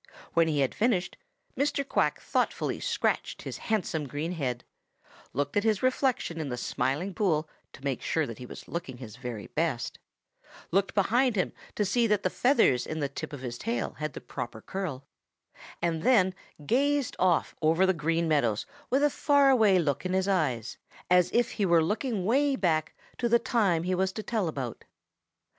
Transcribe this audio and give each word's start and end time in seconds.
When 0.33 0.47
he 0.47 0.61
had 0.61 0.73
finished 0.73 1.15
Mr. 1.55 1.87
Quack 1.87 2.19
thoughtfully 2.19 2.79
scratched 2.79 3.43
his 3.43 3.59
handsome 3.69 4.07
green 4.07 4.31
head, 4.31 4.63
looked 5.31 5.55
at 5.55 5.63
his 5.63 5.83
reflection 5.83 6.39
in 6.41 6.49
the 6.49 6.57
Smiling 6.57 7.13
Pool 7.13 7.47
to 7.73 7.83
make 7.83 8.01
sure 8.01 8.25
that 8.25 8.39
he 8.39 8.47
was 8.47 8.67
looking 8.67 8.97
his 8.97 9.17
very 9.17 9.45
best, 9.45 9.99
looked 10.71 10.95
behind 10.95 11.51
to 11.75 11.85
see 11.85 12.07
that 12.07 12.23
the 12.23 12.31
feathers 12.31 12.87
in 12.87 12.99
the 12.99 13.09
tip 13.09 13.31
of 13.31 13.41
his 13.41 13.59
tail 13.59 13.91
had 13.99 14.13
the 14.13 14.21
proper 14.21 14.59
curl, 14.61 15.05
and 15.83 16.01
then 16.01 16.33
gazed 16.65 17.15
off 17.19 17.53
over 17.61 17.85
the 17.85 17.93
Green 17.93 18.27
Meadows 18.27 18.65
with 18.89 19.03
a 19.03 19.09
far 19.11 19.51
away 19.51 19.77
look 19.77 20.03
in 20.03 20.13
his 20.13 20.27
eyes 20.27 20.79
as 21.11 21.29
if 21.31 21.51
he 21.51 21.65
were 21.67 21.83
looking 21.83 22.25
way 22.25 22.55
back 22.55 22.95
to 23.19 23.29
the 23.29 23.37
time 23.37 23.83
he 23.83 23.93
was 23.93 24.11
to 24.13 24.23
tell 24.23 24.47
about. 24.47 24.83